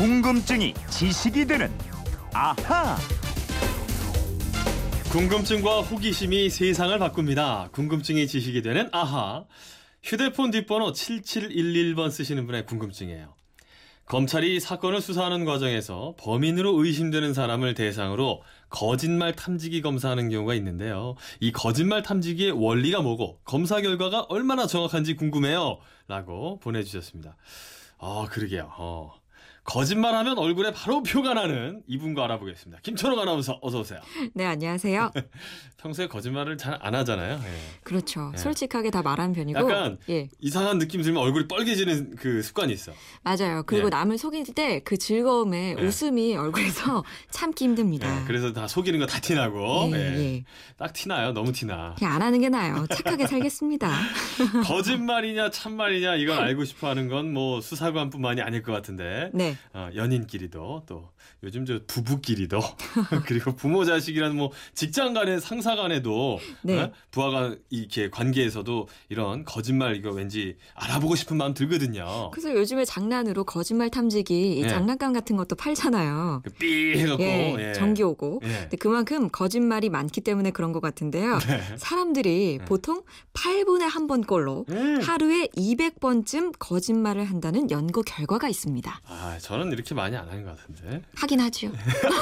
[0.00, 1.70] 궁금증이 지식이 되는
[2.32, 2.96] 아하.
[5.12, 7.68] 궁금증과 호기심이 세상을 바꿉니다.
[7.72, 9.44] 궁금증이 지식이 되는 아하.
[10.02, 13.34] 휴대폰 뒷번호 7711번 쓰시는 분의 궁금증이에요.
[14.06, 21.14] 검찰이 사건을 수사하는 과정에서 범인으로 의심되는 사람을 대상으로 거짓말 탐지기 검사하는 경우가 있는데요.
[21.40, 25.78] 이 거짓말 탐지기의 원리가 뭐고 검사 결과가 얼마나 정확한지 궁금해요.
[26.08, 27.36] 라고 보내주셨습니다.
[27.98, 28.72] 아, 그러게요.
[28.78, 29.19] 어.
[29.64, 32.80] 거짓말하면 얼굴에 바로 표가 나는 이분과 알아보겠습니다.
[32.82, 34.00] 김철호 아나운서 어서 오세요.
[34.34, 35.10] 네, 안녕하세요.
[35.76, 37.34] 평소에 거짓말을 잘 안 하잖아요.
[37.42, 37.50] 예.
[37.82, 38.30] 그렇죠.
[38.34, 38.38] 예.
[38.38, 39.58] 솔직하게 다 말하는 편이고.
[39.58, 42.92] 약간 예, 이상한 느낌 들면 얼굴이 빨개지는 그 습관이 있어.
[43.22, 43.62] 맞아요.
[43.66, 43.90] 그리고 예.
[43.90, 45.82] 남을 속일 때 그 즐거움에 예.
[45.82, 48.22] 웃음이 얼굴에서 참기 힘듭니다.
[48.22, 49.90] 예, 그래서 다 속이는 거 다 티나고.
[50.78, 51.32] 딱 티나요.
[51.32, 51.94] 너무 티나.
[51.98, 52.86] 그냥 안 하는 게 나아요.
[52.88, 53.90] 착하게 살겠습니다.
[54.66, 59.30] 거짓말이냐 참말이냐 이걸 알고 싶어 하는 건 뭐 수사관뿐만이 아닐 것 같은데.
[59.34, 59.49] 네.
[59.72, 61.08] 어, 연인끼리도 또
[61.42, 62.60] 요즘 저 부부끼리도
[63.26, 66.80] 그리고 부모 자식이란 뭐 직장 간에 상사 간에도 네.
[66.80, 66.92] 어?
[67.10, 72.30] 부하가 이렇게 관계에서도 이런 거짓말 이거 왠지 알아보고 싶은 마음 들거든요.
[72.30, 74.68] 그래서 요즘에 장난으로 거짓말 탐지기 이 예.
[74.68, 76.42] 장난감 같은 것도 팔잖아요.
[76.44, 77.72] 그 삐 해갖고 예, 예.
[77.72, 78.40] 전기 오고.
[78.44, 78.48] 예.
[78.48, 81.38] 근데 그만큼 거짓말이 많기 때문에 그런 것 같은데요.
[81.38, 81.76] 네.
[81.78, 85.00] 사람들이 보통 8분에 한 번꼴로 음.
[85.00, 89.00] 하루에 200번쯤 거짓말을 한다는 연구 결과가 있습니다.
[89.06, 91.72] 아 저는 이렇게 많이 안 하는 것 같은데 하긴 하죠.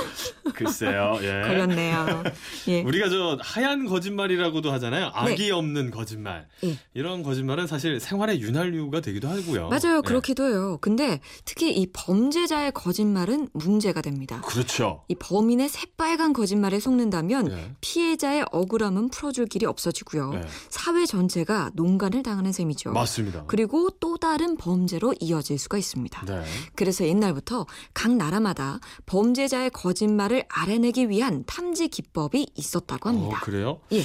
[0.55, 1.19] 글쎄요.
[1.23, 1.43] 예.
[1.47, 2.23] 걸렸네요.
[2.69, 2.83] 예.
[2.83, 5.11] 우리가 저 하얀 거짓말이라고도 하잖아요.
[5.15, 6.47] 악이 없는 거짓말.
[6.65, 6.79] 예.
[6.95, 9.69] 이런 거짓말은 사실 생활의 윤활유가 되기도 하고요.
[9.69, 9.99] 맞아요.
[9.99, 10.01] 예.
[10.05, 10.79] 그렇기도 해요.
[10.81, 14.41] 근데 특히 이 범죄자의 거짓말은 문제가 됩니다.
[14.43, 15.05] 그렇죠.
[15.09, 17.73] 이 범인의 새빨간 거짓말에 속는다면 예.
[17.81, 20.33] 피해자의 억울함은 풀어줄 길이 없어지고요.
[20.35, 20.43] 예.
[20.69, 22.93] 사회 전체가 농간을 당하는 셈이죠.
[22.93, 23.45] 맞습니다.
[23.47, 26.27] 그리고 또 다른 범죄로 이어질 수가 있습니다.
[26.27, 26.45] 네.
[26.75, 33.41] 그래서 옛날부터 각 나라마다 범죄자의 거짓말을 알아내기 위한 탐지 기법이 있었다고 어, 합니다.
[33.41, 33.81] 그래요?
[33.93, 34.03] 예.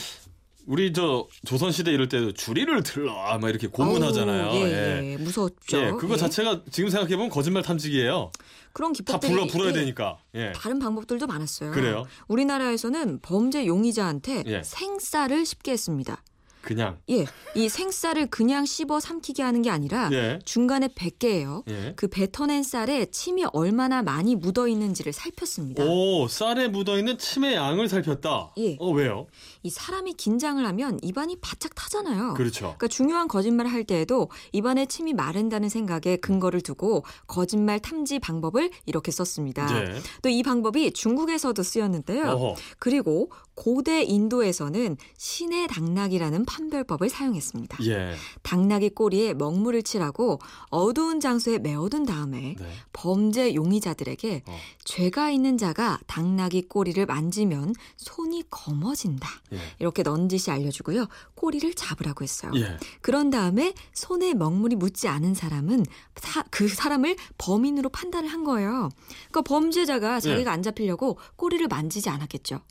[0.65, 4.47] 우리 저 조선 시대 이럴 때도 주리를 들러 막 이렇게 고문하잖아요.
[4.47, 5.17] 어우, 예, 예.
[5.17, 5.77] 무섭죠.
[5.77, 6.17] 예, 그거 예.
[6.17, 8.31] 자체가 지금 생각해 보면 거짓말 탐지기예요.
[8.71, 10.19] 그런 다 기법들이 불러 불어야 예, 되니까.
[10.35, 10.53] 예.
[10.55, 11.71] 다른 방법들도 많았어요.
[11.71, 12.05] 그래요?
[12.27, 14.61] 우리나라에서는 범죄 용의자한테 예.
[14.63, 16.23] 생쌀을 씹게 했습니다.
[16.63, 16.97] 그냥.
[17.09, 17.25] 예,
[17.55, 20.39] 이 생쌀을 그냥 씹어 삼키게 하는 게 아니라 예.
[20.45, 21.63] 중간에 뱉게예요.
[21.67, 21.93] 예.
[21.95, 25.83] 그 뱉어낸 쌀에 침이 얼마나 많이 묻어 있는지를 살폈습니다.
[25.83, 28.53] 오, 쌀에 묻어 있는 침의 양을 살폈다.
[28.57, 28.77] 예.
[28.79, 29.27] 어, 왜요?
[29.61, 32.33] 이 사람이 긴장을 하면 입안이 바짝 타잖아요.
[32.35, 32.61] 그렇죠.
[32.61, 39.11] 그러니까 중요한 거짓말을 할 때에도 입안에 침이 마른다는 생각에 근거를 두고 거짓말 탐지 방법을 이렇게
[39.11, 39.67] 썼습니다.
[39.75, 40.01] 예.
[40.21, 42.23] 또이 방법이 중국에서도 쓰였는데요.
[42.23, 42.55] 어허.
[42.79, 47.77] 그리고 고대 인도에서는 신의 당나귀라는 판별법을 사용했습니다.
[47.85, 48.15] 예.
[48.41, 52.69] 당나귀 꼬리에 먹물을 칠하고 어두운 장소에 메어둔 다음에 네.
[52.93, 54.57] 범죄 용의자들에게 어.
[54.85, 59.29] 죄가 있는 자가 당나귀 꼬리를 만지면 손이 검어진다.
[59.53, 59.57] 예.
[59.79, 61.07] 이렇게 넌지시 알려주고요.
[61.35, 62.51] 꼬리를 잡으라고 했어요.
[62.55, 62.77] 예.
[63.01, 65.85] 그런 다음에 손에 먹물이 묻지 않은 사람은
[66.15, 68.89] 사- 그 사람을 범인으로 판단을 한 거예요.
[69.29, 70.53] 그러니까 범죄자가 자기가 예.
[70.53, 72.61] 안 잡히려고 꼬리를 만지지 않았겠죠.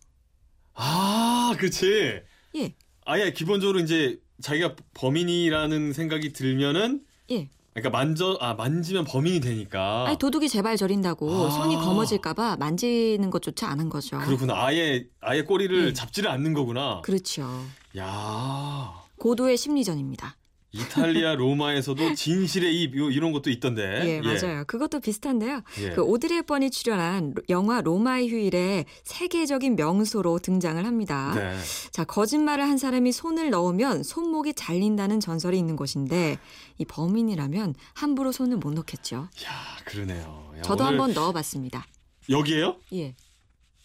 [0.75, 2.21] 아, 그렇지.
[2.57, 2.75] 예,
[3.05, 7.49] 아예 기본적으로 이제 자기가 범인이라는 생각이 들면은 예.
[7.73, 11.51] 그러니까 만져 아 만지면 범인이 되니까 아니 도둑이 제발 저린다고 아.
[11.51, 14.19] 손이 검어질까봐 만지는 것조차 안한 거죠.
[14.19, 14.55] 그렇구나.
[14.57, 15.93] 아예 아예 꼬리를 예.
[15.93, 17.01] 잡지를 않는 거구나.
[17.03, 17.49] 그렇죠.
[17.97, 18.93] 야.
[19.19, 20.37] 고도의 심리전입니다.
[20.73, 23.83] 이탈리아 로마에서도 진실의 입 요- 이런 것도 있던데.
[24.07, 24.65] 예, 맞아요.
[24.67, 25.63] 그것도 비슷한데요.
[25.81, 25.91] 예.
[25.91, 31.33] 그 오드리 헵번이 출연한 영화 로마의 휴일에 세계적인 명소로 등장을 합니다.
[31.35, 31.57] 네.
[31.91, 36.39] 자, 거짓말을 한 사람이 손을 넣으면 손목이 잘린다는 전설이 있는 곳인데
[36.79, 39.17] 이 범인이라면 함부로 손을 못 넣겠죠.
[39.17, 39.51] 야,
[39.85, 40.53] 그러네요.
[40.57, 41.87] 야, 저도 한번 넣어 봤습니다.
[42.31, 42.77] 여기에요?
[42.95, 43.15] 예.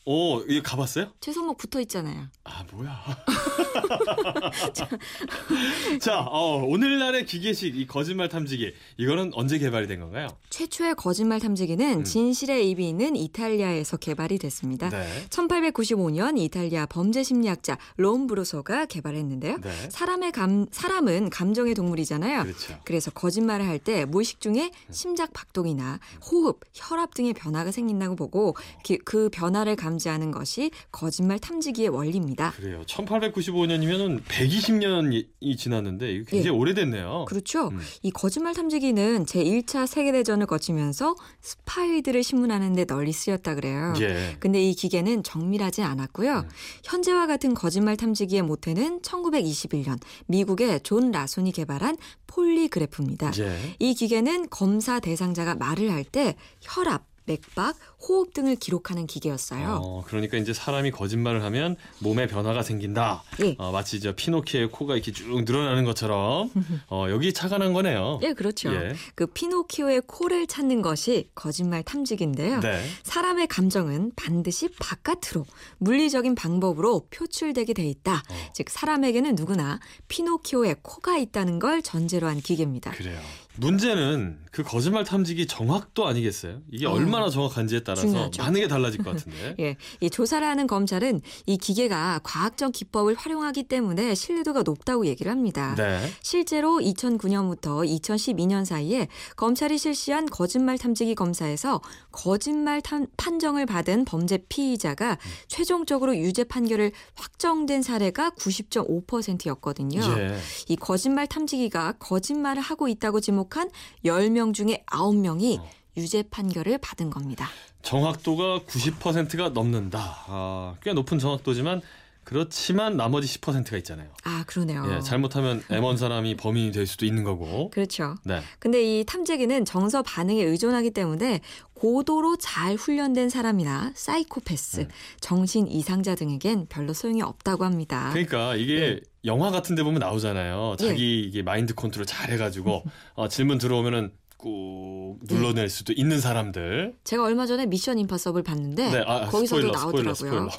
[0.09, 1.11] 어, 이거 가봤어요?
[1.19, 2.27] 제 손목 붙어 있잖아요.
[2.45, 2.95] 아, 뭐야.
[5.99, 10.29] 자, 어, 오늘날의 기계식 이 거짓말 탐지기 이거는 언제 개발이 된 건가요?
[10.49, 14.87] 최초의 거짓말 탐지기는 진실의 입이 있는 이탈리아에서 개발이 됐습니다.
[14.87, 14.91] 음.
[14.91, 15.25] 네.
[15.29, 19.57] 1895년 이탈리아 범죄 심리학자 롬 브로소가 개발했는데요.
[19.57, 19.89] 네.
[19.89, 22.43] 사람의 감 사람은 감정의 동물이잖아요.
[22.43, 22.79] 그렇죠.
[22.85, 25.99] 그래서 거짓말을 할 때 무의식 중에 심작 박동이나
[26.31, 32.51] 호흡, 혈압 등의 변화가 생긴다고 보고 기- 그 변화를 감지 잠재하는 것이 거짓말 탐지기의 원리입니다.
[32.51, 32.83] 그래요.
[32.87, 37.25] 1895년이면은 120년이 지났는데 굉장히 오래됐네요.
[37.27, 37.69] 그렇죠.
[37.69, 37.79] 음.
[38.03, 43.93] 이 거짓말 탐지기는 제1차 세계대전을 거치면서 스파이들을 신문하는 데 널리 쓰였다 그래요.
[43.99, 44.37] 예.
[44.39, 46.39] 근데 이 기계는 정밀하지 않았고요.
[46.39, 46.49] 음.
[46.83, 51.97] 현재와 같은 거짓말 탐지기의 모태는 1921년 미국의 존 라슨이 개발한
[52.27, 53.31] 폴리그래프입니다.
[53.39, 53.75] 예.
[53.79, 59.79] 이 기계는 검사 대상자가 말을 할 때 혈압, 맥박, 호흡 등을 기록하는 기계였어요.
[59.81, 63.23] 어, 그러니까 이제 사람이 거짓말을 하면 몸에 변화가 생긴다.
[63.43, 63.55] 예.
[63.57, 66.51] 어, 마치 저 피노키오의 코가 이렇게 쭉 늘어나는 것처럼
[66.89, 68.19] 어, 여기 착안한 거네요.
[68.23, 68.73] 예, 그렇죠.
[68.73, 68.93] 예.
[69.15, 72.59] 그 피노키오의 코를 찾는 것이 거짓말 탐지기인데요.
[72.59, 72.83] 네.
[73.03, 75.45] 사람의 감정은 반드시 바깥으로
[75.79, 78.23] 물리적인 방법으로 표출되게 돼 있다.
[78.29, 78.35] 어.
[78.53, 82.91] 즉 사람에게는 누구나 피노키오의 코가 있다는 걸 전제로 한 기계입니다.
[82.91, 83.19] 그래요.
[83.59, 86.61] 문제는 그 거짓말 탐지기 정확도 아니겠어요?
[86.71, 86.91] 이게 어.
[86.91, 88.43] 얼마나 정확한지에 따라서 중요하죠.
[88.43, 89.55] 많은 게 달라질 것 같은데.
[89.59, 95.73] 예, 이 조사를 하는 검찰은 이 기계가 과학적 기법을 활용하기 때문에 신뢰도가 높다고 얘기를 합니다.
[95.77, 96.01] 네.
[96.21, 101.81] 실제로 2009년부터 2012년 사이에 검찰이 실시한 거짓말 탐지기 검사에서
[102.11, 105.17] 거짓말 탐- 판정을 받은 범죄 피의자가
[105.47, 110.01] 최종적으로 유죄 판결을 확정된 사례가 90.5%였거든요.
[110.17, 110.37] 예.
[110.67, 113.69] 이 거짓말 탐지기가 거짓말을 하고 있다고 지목한
[114.05, 115.69] 10명 중에 9명이 어.
[115.97, 117.49] 유죄 판결을 받은 겁니다.
[117.81, 120.25] 정확도가 90%가 넘는다.
[120.27, 121.81] 아, 꽤 높은 정확도지만
[122.27, 124.09] 그렇지만 나머지 10%가 있잖아요.
[124.25, 124.85] 아, 그러네요.
[124.91, 127.69] 예, 잘못하면 애먼 사람이 범인이 될 수도 있는 거고.
[127.69, 128.15] 그렇죠.
[128.25, 128.41] 네.
[128.59, 131.39] 근데 이 탐지기는 정서 반응에 의존하기 때문에
[131.73, 134.87] 고도로 잘 훈련된 사람이나 사이코패스, 음.
[135.21, 138.09] 정신 이상자 등에겐 별로 소용이 없다고 합니다.
[138.11, 140.75] 그러니까 이게 영화 같은 데 보면 나오잖아요.
[140.79, 140.85] 네.
[140.85, 142.83] 자기 이게 마인드 컨트롤 잘 해가지고
[143.15, 146.95] 어, 질문 들어오면은 꾹 눌러낼 수도 있는 사람들.
[147.03, 150.13] 제가 얼마 전에 미션 임파서블 봤는데 네, 아, 거기서도 스포일러, 나오더라고요.
[150.13, 150.49] 스포일러.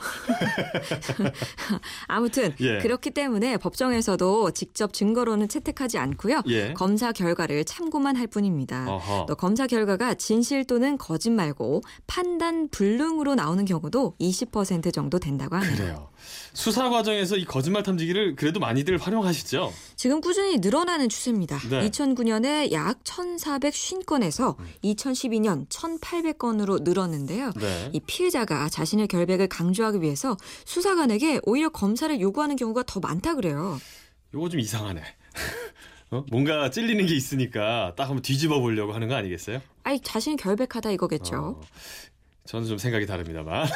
[2.08, 2.78] 아무튼 예.
[2.78, 6.42] 그렇기 때문에 법정에서도 직접 증거로는 채택하지 않고요.
[6.48, 6.72] 예.
[6.72, 8.90] 검사 결과를 참고만 할 뿐입니다.
[8.90, 9.26] 어허.
[9.26, 15.76] 또 검사 결과가 진실 또는 거짓말고 판단 불능으로 나오는 경우도 20% 정도 된다고 합니다.
[15.76, 16.08] 그래요.
[16.52, 19.72] 수사 과정에서 이 거짓말 탐지기를 그래도 많이들 활용하시죠?
[19.96, 21.58] 지금 꾸준히 늘어나는 추세입니다.
[21.70, 21.88] 네.
[21.88, 23.04] 2009년에 약
[23.70, 27.52] 1,450건에서 2012년 1,800건으로 늘었는데요.
[27.52, 27.90] 네.
[27.92, 33.78] 이 피해자가 자신의 결백을 강조하기 위해서 수사관에게 오히려 검사를 요구하는 경우가 더 많다 그래요.
[34.34, 35.02] 요거 좀 이상하네.
[36.10, 36.24] 어?
[36.30, 39.60] 뭔가 찔리는 게 있으니까 딱 한번 뒤집어 보려고 하는 거 아니겠어요?
[39.82, 41.36] 아니 자신이 결백하다 이거겠죠.
[41.36, 41.60] 어,
[42.48, 43.68] 저는 좀 생각이 다릅니다만.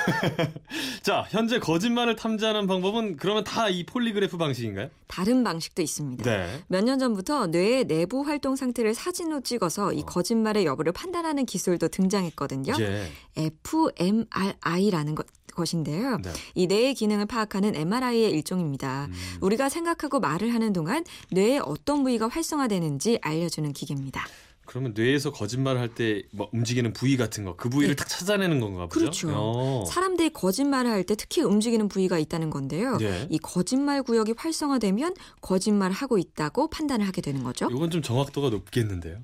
[1.03, 4.89] 자, 현재 거짓말을 탐지하는 방법은 그러면 다 이 폴리그래프 방식인가요?
[5.09, 6.25] 다른 방식도 있습니다.
[6.25, 6.63] 네.
[6.69, 12.73] 몇 년 전부터 뇌의 내부 활동 상태를 사진으로 찍어서 이 거짓말의 여부를 판단하는 기술도 등장했거든요.
[12.81, 13.13] 예.
[13.37, 16.17] fMRI라는 것, 것인데요.
[16.23, 16.33] 네.
[16.55, 19.09] 이 뇌의 기능을 파악하는 MRI의 일종입니다.
[19.11, 19.15] 음.
[19.43, 24.25] 우리가 생각하고 말을 하는 동안 뇌의 어떤 부위가 활성화되는지 알려주는 기계입니다.
[24.73, 29.01] 그러면 뇌에서 거짓말을 할때뭐 움직이는 부위 같은 거, 그 부위를 딱 찾아내는 건가 보죠?
[29.01, 29.05] 네.
[29.05, 29.29] 그렇죠.
[29.35, 29.85] 어.
[29.85, 32.97] 사람들이 거짓말을 할 때 특히 움직이는 부위가 있다는 건데요.
[32.97, 33.27] 네.
[33.29, 37.69] 이 거짓말 구역이 활성화되면 거짓말을 하고 있다고 판단을 하게 되는 거죠.
[37.71, 39.19] 이건 좀 정확도가 높겠는데요.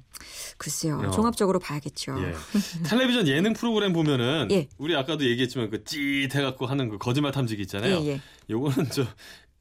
[0.58, 0.98] 글쎄요.
[0.98, 1.10] 어.
[1.12, 2.16] 종합적으로 봐야겠죠.
[2.20, 2.34] 예.
[2.84, 4.68] 텔레비전 예능 프로그램 보면은 예.
[4.76, 8.00] 우리 아까도 얘기했지만 그 찌해갖고 하는 그 거짓말 탐지기 있잖아요.
[8.02, 8.20] 예, 예.
[8.50, 9.06] 요거는 저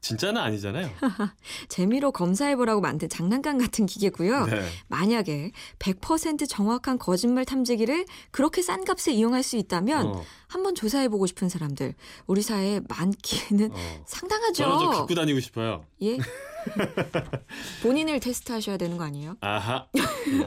[0.07, 0.89] 진짜는 아니잖아요.
[1.68, 4.45] 재미로 검사해보라고 만든 장난감 같은 기계고요.
[4.45, 4.62] 네.
[4.88, 11.49] 만약에 100% 정확한 거짓말 탐지기를 그렇게 싼 값에 이용할 수 있다면 어, 한번 조사해보고 싶은
[11.49, 11.94] 사람들
[12.25, 14.03] 우리 사회에 많기는 어.
[14.05, 14.63] 상당하죠.
[14.63, 15.85] 저는 좀 갖고 다니고 싶어요.
[16.01, 16.17] 예.
[17.81, 19.38] 본인을 테스트하셔야 되는 거 아니에요?
[19.41, 19.88] 아하.
[19.95, 20.44] 음.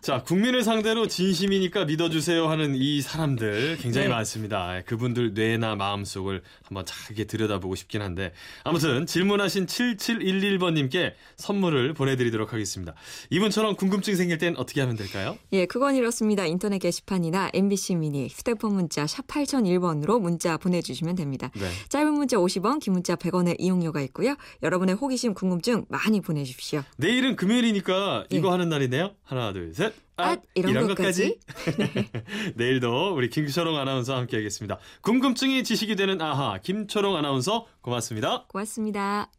[0.00, 4.14] 자, 국민을 상대로 진심이니까 믿어주세요 하는 이 사람들 굉장히 네.
[4.14, 4.82] 많습니다.
[4.86, 8.32] 그분들 뇌나 마음속을 한번 잘게 들여다보고 싶긴 한데.
[8.62, 12.94] 아무튼 질문하신 7711번님께 선물을 보내드리도록 하겠습니다.
[13.30, 15.36] 이분처럼 궁금증 생길 땐 어떻게 하면 될까요?
[15.52, 16.46] 예, 그건 이렇습니다.
[16.46, 21.50] 인터넷 게시판이나 MBC 미니 휴대폰 문자 샵 8001번으로 문자 보내주시면 됩니다.
[21.54, 21.68] 네.
[21.88, 24.36] 짧은 문자 50원, 긴 문자 100원의 이용료가 있고요.
[24.62, 26.82] 여러분의 호기심, 궁금증 많이 보내주십시오.
[26.96, 28.36] 내일은 금요일이니까 예.
[28.36, 29.12] 이거 하는 날이네요.
[29.22, 29.94] 하나, 둘, 셋.
[30.16, 31.38] 아, 이런 것까지.
[32.54, 34.78] 내일도 우리 김초롱 아나운서와 함께 하겠습니다.
[35.00, 38.44] 궁금증이 지식이 되는 아하, 김초롱 아나운서 고맙습니다.
[38.48, 39.30] 고맙습니다.